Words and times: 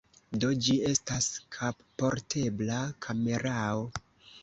Do, 0.43 0.47
ĝi 0.67 0.77
estas 0.91 1.27
kapportebla 1.59 2.83
kamerao. 3.07 3.89